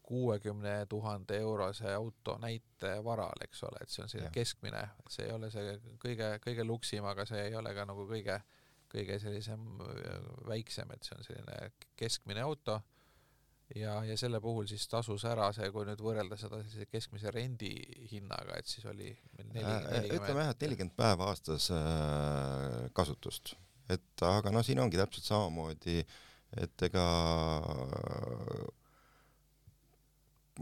[0.08, 5.34] kuuekümne tuhande eurose auto näite varal, eks ole, et see on selline keskmine, see ei
[5.36, 8.40] ole see kõige, kõige luksim, aga see ei ole ka nagu kõige
[8.88, 12.80] kõige sellisem äh, väiksem, et see on selline keskmine auto
[13.76, 18.60] ja, ja selle puhul siis tasus ära see, kui nüüd võrrelda seda sellise keskmise rendihinnaga,
[18.60, 23.56] et siis oli meil neli, Äh, ütleme jah, et nelikümmend päeva aastas äh, kasutust,
[23.92, 26.00] et aga no siin ongi täpselt samamoodi,
[26.64, 27.04] et ega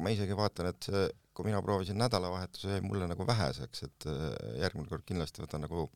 [0.01, 4.25] ma isegi vaatan, et see, kui mina proovisin nädalavahetuse, jäi mulle nagu väheseks, et äh,
[4.63, 5.87] järgmine kord kindlasti võtan nagu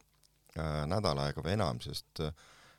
[0.59, 2.33] äh, nädal aega või enam, sest äh,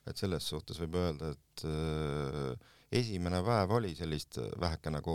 [0.09, 5.14] et selles suhtes võib öelda, et äh, esimene päev oli sellist väheke nagu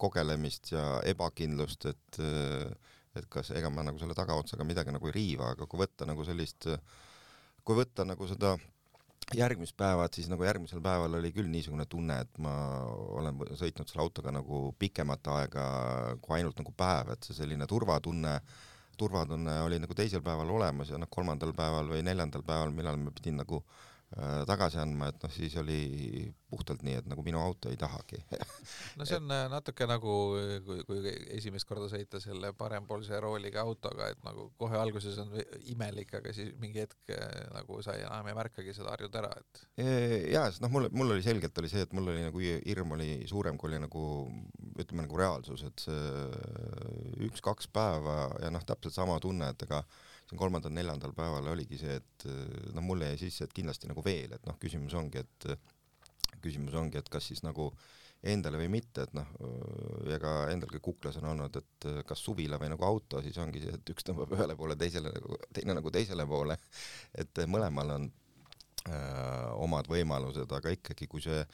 [0.00, 5.14] kogelemist ja ebakindlust, et äh, et kas, ega ma nagu selle tagaotsaga midagi nagu ei
[5.14, 6.66] riiva, aga kui võtta nagu sellist,
[7.62, 8.56] kui võtta nagu seda
[9.34, 12.52] järgmist päeva, et siis nagu järgmisel päeval oli küll niisugune tunne, et ma
[13.20, 15.64] olen sõitnud selle autoga nagu pikemat aega
[16.20, 18.34] kui ainult nagu päev, et see selline turvatunne,
[18.98, 23.14] turvatunne oli nagu teisel päeval olemas ja noh, kolmandal päeval või neljandal päeval, millal ma
[23.14, 23.93] pidin nagu äh,
[24.46, 25.78] tagasi andma, et noh, siis oli
[26.54, 28.20] puhtalt nii, et nagu minu auto ei tahagi.
[28.98, 30.12] No see on äh, natuke nagu
[30.66, 31.00] kui, kui
[31.34, 35.32] esimest korda sõita selle parempoolse rooliga autoga, et nagu kohe alguses on
[35.72, 39.64] imelik, aga siis mingi hetk äh, nagu sa enam ei märkagi seda, harjud ära, et
[40.36, 42.94] jaa, sest noh, mul, mul oli selgelt oli see, et mul oli nagu hi- hirm
[42.94, 44.04] oli suurem, kui oli nagu
[44.78, 49.82] ütleme nagu reaalsus, et see üks-kaks päeva ja noh, täpselt sama tunne, et ega
[50.34, 52.24] siin kolmandal-neljandal päeval oligi see, et
[52.74, 55.46] noh, mulle jäi sisse, et kindlasti nagu veel, et noh, küsimus ongi, et
[56.42, 57.70] küsimus ongi, et kas siis nagu
[58.24, 59.28] endale või mitte, et noh,
[60.10, 63.94] ega endalgi kuklas on olnud, et kas suvila või nagu auto, siis ongi see, et
[63.94, 66.56] üks tõmbab ühele poole, teisele nagu, teine nagu teisele poole.
[67.22, 68.08] et mõlemal on
[68.88, 71.44] öö, omad võimalused, aga ikkagi, kui see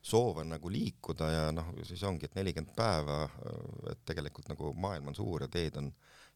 [0.00, 3.24] soov on nagu liikuda ja noh, siis ongi, et nelikümmend päeva,
[3.90, 5.90] et tegelikult nagu maailm on suur ja teed on,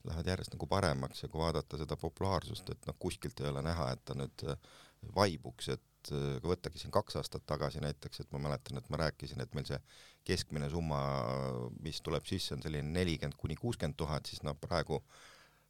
[0.09, 3.91] lähevad järjest nagu paremaks ja kui vaadata seda populaarsust, et noh, kuskilt ei ole näha,
[3.95, 4.73] et ta nüüd äh,
[5.17, 9.01] vaibuks, et äh, kui võttagi siin kaks aastat tagasi näiteks, et ma mäletan, et ma
[9.05, 9.81] rääkisin, et meil see
[10.29, 10.99] keskmine summa,
[11.85, 15.03] mis tuleb sisse, on selline nelikümmend kuni kuuskümmend tuhat, siis noh, praegu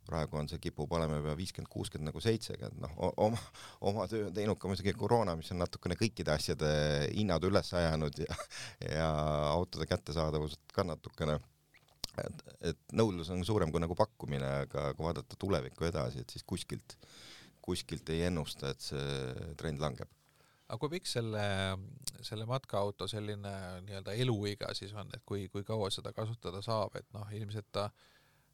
[0.04, 3.40] praegu on see, kipub olema juba viiskümmend, kuuskümmend nagu seitsekümmend, noh, oma,
[3.88, 6.70] oma töö on teinud ka muidugi koroona, mis on natukene kõikide asjade
[7.14, 8.38] hinnad üles ajanud ja,
[8.84, 9.08] ja
[9.54, 11.38] autode kättesaadavust ka natukene,
[12.22, 16.46] et, et nõudlus on suurem kui nagu pakkumine, aga kui vaadata tulevikku edasi, et siis
[16.46, 16.96] kuskilt,
[17.64, 20.10] kuskilt ei ennusta, et see trend langeb.
[20.68, 21.44] aga kui pikk selle,
[22.24, 27.08] selle matkaauto selline nii-öelda eluiga siis on, et kui, kui kaua seda kasutada saab, et
[27.16, 27.88] noh, ilmselt ta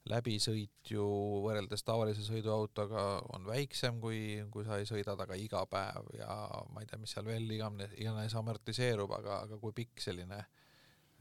[0.08, 1.04] läbisõit ju
[1.44, 3.02] võrreldes tavalise sõiduautoga
[3.36, 6.32] on väiksem, kui, kui sa ei sõida taga iga päev ja
[6.72, 10.40] ma ei tea, mis seal veel iganes, iganes amortiseerub, aga, aga kui pikk selline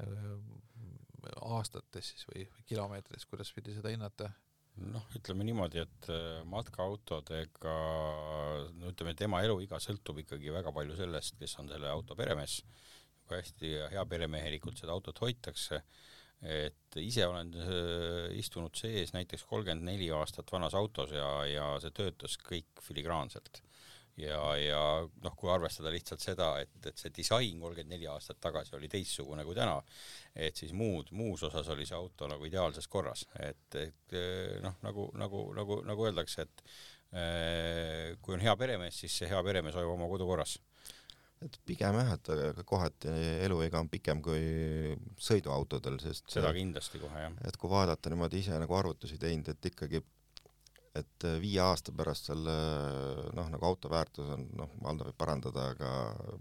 [0.06, 0.38] öö,
[1.56, 4.32] aastates siis või, või kilomeetrites, kuidas pidi seda hinnata?
[4.88, 7.74] noh, ütleme niimoodi, et äh, matkaautodega,
[8.80, 12.62] no ütleme, tema eluiga sõltub ikkagi väga palju sellest, kes on selle auto peremees,
[13.26, 15.82] kui hästi hea peremehelikult seda autot hoitakse,
[16.40, 21.92] et ise olen äh, istunud sees näiteks kolmkümmend neli aastat vanas autos ja, ja see
[21.96, 23.60] töötas kõik filigraanselt.
[24.20, 24.82] Ja, ja
[25.24, 29.46] noh, kui arvestada lihtsalt seda, et, et see disain kolmkümmend neli aastat tagasi oli teistsugune
[29.48, 29.78] kui täna,
[30.36, 34.18] et siis muud, muus osas oli see auto nagu ideaalses korras, et, et
[34.64, 36.66] noh, nagu, nagu, nagu, nagu öeldakse, et
[37.12, 40.60] eh, kui on hea peremees, siis see hea peremees hoiab oma kodu korras.
[41.40, 43.12] et pigem jah, et aga kohati
[43.46, 44.42] eluiga on pikem kui
[45.24, 47.38] sõiduautodel, sest seda kindlasti kohe jah.
[47.48, 50.04] et kui vaadata niimoodi ise nagu arvutusi teinud, et ikkagi,
[51.02, 52.56] et viie aasta pärast selle
[53.36, 55.92] noh, nagu auto väärtus on noh, Valdo võib parandada, aga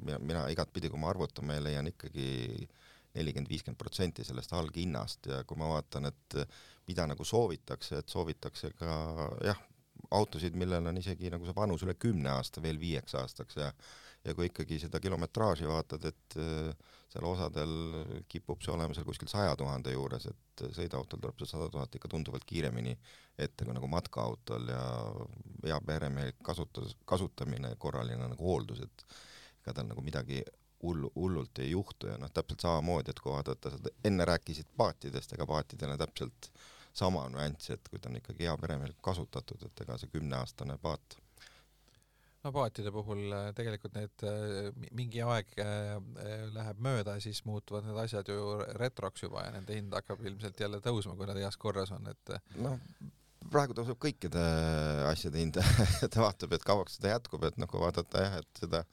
[0.02, 2.28] mina, mina igatpidi, kui ma arvutan, ma leian ikkagi
[3.16, 5.30] nelikümmend, viiskümmend protsenti sellest alghinnast.
[5.30, 6.38] Ja kui ma vaatan, et
[6.88, 8.92] mida nagu soovitakse, et soovitakse ka
[9.44, 9.60] jah,
[10.10, 13.72] autosid, millel on isegi nagu see vanus üle kümne aasta veel viieks aastaks ja
[14.26, 17.72] ja kui ikkagi seda kilometraaži vaatad, et äh, seal osadel
[18.28, 22.10] kipub see olema seal kuskil saja tuhande juures, et sõiduautol tuleb see sada tuhat ikka
[22.12, 22.96] tunduvalt kiiremini
[23.38, 24.84] ette kui nagu matkaautol ja
[25.64, 29.06] hea peremehelik kasutus, kasutamine, korraline nagu hooldus, et
[29.62, 30.42] ega tal nagu midagi
[30.82, 35.32] hullu, hullult ei juhtu ja noh, täpselt samamoodi, et kui vaadata seda, enne rääkisid paatidest,
[35.34, 36.50] ega paatidel on täpselt
[36.98, 41.18] sama nüanss, et kui ta on ikkagi hea peremehelik kasutatud, et ega see kümneaastane paat
[42.44, 47.22] no paatide puhul äh, tegelikult need äh, mi- mingi aeg äh, äh, läheb mööda ja
[47.24, 51.26] siis muutuvad need asjad ju retroks juba ja nende hind hakkab ilmselt jälle tõusma, kui
[51.28, 52.78] nad heas korras on, et äh, noh,
[53.50, 54.44] praegu tõuseb kõikide
[55.10, 55.58] asjade hind
[56.06, 58.84] et vaatab, et kauaks seda jätkub, et noh, kui vaadata jah, et seda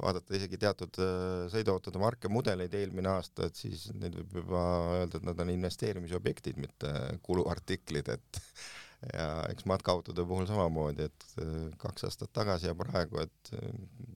[0.00, 4.62] vaadata isegi teatud äh, sõiduautode marke, mudeleid eelmine aasta, et siis neid võib juba
[4.98, 6.92] öelda, et nad on investeerimisobjektid, mitte
[7.26, 8.42] kuluartiklid, et
[9.16, 13.68] ja eks matkaautode puhul samamoodi, et äh, kaks aastat tagasi ja praegu, et äh,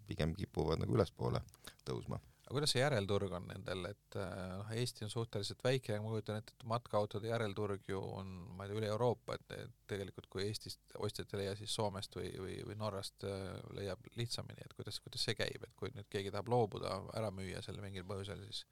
[0.08, 1.42] pigem kipuvad nagu ülespoole
[1.86, 6.02] tõusma aga kuidas see järelturg on nendel, et äh, noh, Eesti on suhteliselt väike ja
[6.02, 10.28] ma kujutan ette, et matkaautode järelturg ju on, ma ei tea, üle Euroopa, et tegelikult
[10.30, 13.42] kui Eestist ostjat ei leia, siis Soomest või, või, või Norrast äh,
[13.74, 17.64] leiab lihtsamini, et kuidas, kuidas see käib, et kui nüüd keegi tahab loobuda, ära müüa
[17.66, 18.62] selle mingil põhjusel, siis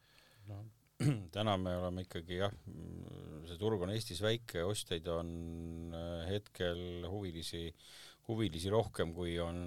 [0.46, 0.62] no
[1.34, 2.54] täna me oleme ikkagi jah,
[3.50, 5.34] see turg on Eestis väike, ostjaid on
[5.98, 7.66] äh, hetkel huvilisi,
[8.30, 9.66] huvilisi rohkem, kui on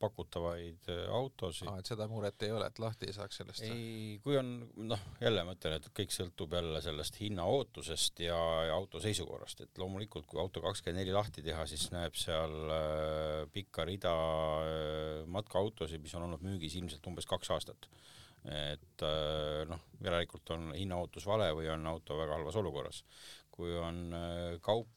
[0.00, 1.78] pakutavaid äh, autosid ah,.
[1.80, 3.64] et seda muret ei ole, et lahti ei saaks sellest?
[3.66, 4.52] ei, kui on
[4.90, 9.64] noh, jälle ma ütlen, et kõik sõltub jälle sellest hinna ootusest ja, ja auto seisukorrast,
[9.66, 15.26] et loomulikult kui auto kakskümmend neli lahti teha, siis näeb seal äh, pikka rida äh,
[15.30, 17.90] matkaautosid, mis on olnud müügis ilmselt umbes kaks aastat.
[18.48, 23.04] et äh, noh, järelikult on hinnaootus vale või on auto väga halvas olukorras.
[23.50, 24.88] kui on äh, kaup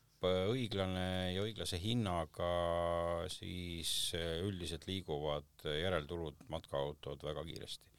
[0.52, 2.50] õiglane ja õiglase hinnaga,
[3.32, 7.90] siis äh, üldiselt liiguvad järelturud matkaautod väga kiiresti.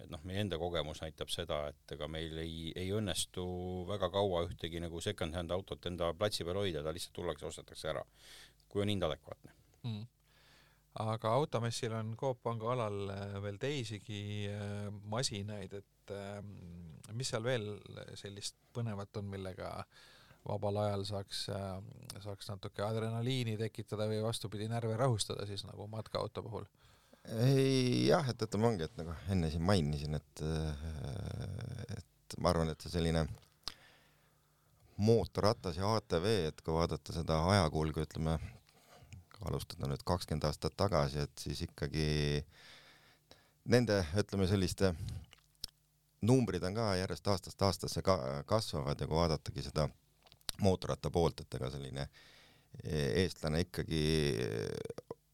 [0.00, 3.42] et noh, meie enda kogemus näitab seda, et ega meil ei, ei õnnestu
[3.88, 8.04] väga kaua ühtegi nagu second-hand autot enda platsi peal hoida, ta lihtsalt tullakse, ostetakse ära,
[8.68, 10.08] kui on hind adekvaatne mm
[11.00, 14.48] aga automessil on Coop Panga alal äh, veel teisigi
[15.06, 16.12] masinaid, et
[17.14, 17.68] mis seal veel
[18.18, 20.00] sellist põnevat on, millega äh,
[20.48, 26.42] vabal ajal saaks, äh, saaks natuke adrenaliini tekitada või vastupidi, närve rahustada siis nagu matkaauto
[26.46, 26.68] puhul?
[27.44, 32.72] ei jah, et ütleme ongi, et nagu enne siin mainisin, et, äh, et ma arvan,
[32.72, 33.26] et see selline
[35.00, 38.38] mootorratas ja ATV, et kui vaadata seda ajakulgu, ütleme,
[39.44, 42.08] alustada nüüd kakskümmend aastat tagasi, et siis ikkagi
[43.72, 44.94] nende, ütleme selliste
[46.24, 48.16] numbrid on ka järjest aastast aastasse ka
[48.48, 49.88] kasvavad ja kui vaadatagi seda
[50.64, 52.06] mootorratta poolt, et ega selline
[52.82, 54.04] e, eestlane ikkagi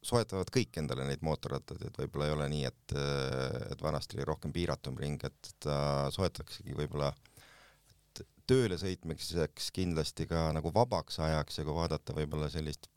[0.07, 2.97] soetavad kõik endale neid mootorrattaid, et võib-olla ei ole nii, et,
[3.73, 5.77] et vanasti oli rohkem piiratum ring, et ta
[6.13, 7.11] soetaksegi võib-olla
[8.47, 12.87] tööle sõitmiseks kindlasti ka nagu vabaks ajaks ja kui vaadata võib-olla sellist,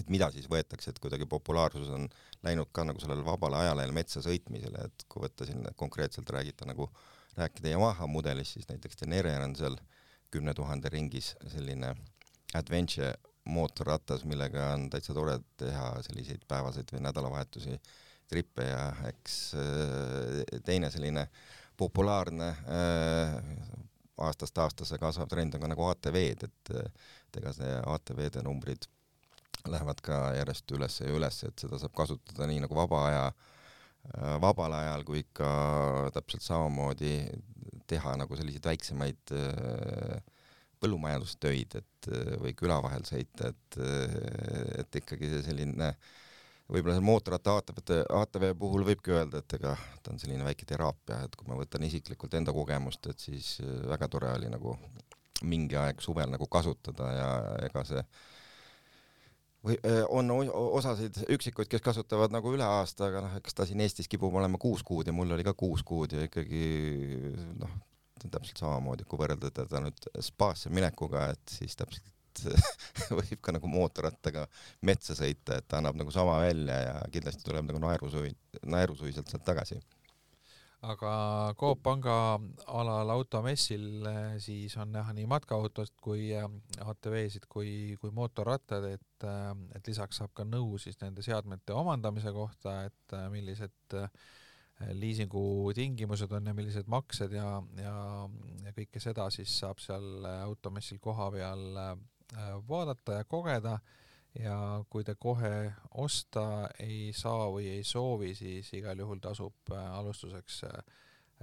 [0.00, 2.08] et mida siis võetakse, et kuidagi populaarsus on
[2.46, 6.70] läinud ka nagu sellele vabale ajale ja metsa sõitmisele, et kui võtta siin konkreetselt räägida
[6.70, 6.88] nagu,
[7.36, 9.93] rääkida Yamaha mudelist, siis näiteks Tenere on seal äh,
[10.34, 11.94] kümne tuhande ringis selline
[12.58, 17.76] adventure mootorratas, millega on täitsa tore teha selliseid päevaseid või nädalavahetusi
[18.30, 21.26] trippe ja eks äh, teine selline
[21.76, 23.36] populaarne äh,
[24.24, 28.86] aastast aastasse kasvav trend on ka nagu ATV-d, et et ega see ATV-de numbrid
[29.68, 33.24] lähevad ka järjest üles ja üles, et seda saab kasutada nii nagu vaba aja,
[34.14, 35.50] äh, vabal ajal kui ka
[36.14, 37.16] täpselt samamoodi
[37.90, 40.18] teha nagu selliseid väiksemaid äh,
[40.82, 44.18] põllumajandustöid, et äh, või küla vahel sõita, et, äh,
[44.82, 45.94] et ikkagi see selline
[46.70, 47.80] võib-olla see mootorratta ATV,
[48.20, 51.84] ATV puhul võibki öelda, et ega ta on selline väike teraapia, et kui ma võtan
[51.84, 53.58] isiklikult enda kogemust, et siis
[53.90, 54.78] väga tore oli nagu
[55.44, 57.28] mingi aeg suvel nagu kasutada ja
[57.66, 58.00] ega see
[59.64, 59.78] või
[60.12, 64.34] on osasid üksikuid, kes kasutavad nagu üle aasta, aga noh, eks ta siin Eestis kipub
[64.34, 66.64] olema kuus kuud ja mul oli ka kuus kuud ja ikkagi
[67.60, 67.78] noh,
[68.24, 72.12] täpselt samamoodi, kui võrrelda teda nüüd spaasse minekuga, et siis täpselt
[73.18, 74.46] võib ka nagu mootorrattaga
[74.86, 78.34] metsa sõita, et ta annab nagu sama välja ja kindlasti tuleb nagu naerusui-,
[78.66, 79.78] naerusuiselt sealt tagasi
[80.84, 82.16] aga Coop Panga
[82.76, 86.46] alal automessil eh, siis on näha nii matkaautost kui eh,
[86.84, 92.32] ATV-sid kui, kui mootorrattad, et, eh, et lisaks saab ka nõu siis nende seadmete omandamise
[92.34, 93.98] kohta, et millised
[94.98, 97.98] liisingu tingimused on ja millised maksed ja, ja,
[98.66, 101.78] ja kõike seda siis saab seal automessil kohapeal
[102.66, 103.78] vaadata ja kogeda
[104.40, 104.58] ja
[104.90, 110.60] kui te kohe osta ei saa või ei soovi, siis igal juhul tasub äh, alustuseks
[110.68, 111.00] äh,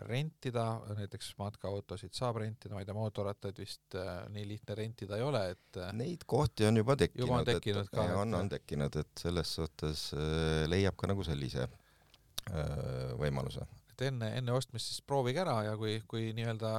[0.08, 0.65] rentida,
[0.97, 5.43] näiteks matkaautosid saab rentida, ma ei tea, mootorrattaid vist äh, nii lihtne rentida ei ole,
[5.56, 7.27] et Neid kohti on juba tekkinud.
[7.27, 8.08] juba on tekkinud et, ka.
[8.23, 10.10] on, on tekkinud, et selles suhtes
[10.71, 11.69] leiab ka nagu sellise
[13.21, 13.67] võimaluse
[14.01, 16.71] et enne, enne ostmist siis proovige ära ja kui, kui nii-öelda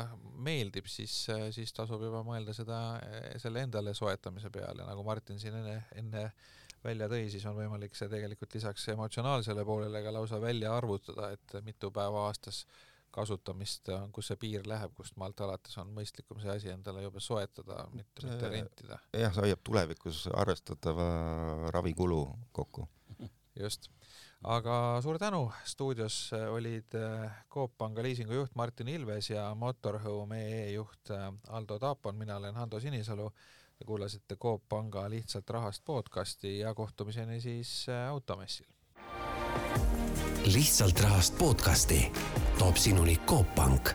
[0.43, 1.15] meeldib, siis,
[1.55, 2.79] siis tasub juba mõelda seda,
[3.43, 6.27] selle endale soetamise peale, nagu Martin siin enne, enne
[6.83, 11.61] välja tõi, siis on võimalik see tegelikult lisaks emotsionaalsele poolele ka lausa välja arvutada, et
[11.63, 12.65] mitu päeva aastas
[13.13, 17.85] kasutamist, kus see piir läheb, kust maalt alates on mõistlikum see asi endale juba soetada,
[17.93, 18.99] mitte, mitte rentida.
[19.13, 21.07] jah, see hoiab tulevikus arvestatava
[21.77, 22.25] ravikulu
[22.57, 22.89] kokku.
[23.61, 23.91] just
[24.43, 30.41] aga suur tänu, stuudios äh, olid äh, Coop Panga liisingu juht Martin Ilves ja Motorhome
[30.43, 33.31] EE juht äh, Aldo Taapon, mina olen Hando Sinisalu.
[33.81, 38.67] ja kuulasite Coop Panga Lihtsalt rahast podcasti ja kohtumiseni siis automessil.
[40.45, 42.13] lihtsalt rahast podcasti
[42.59, 43.91] toob sinuni Coop Pank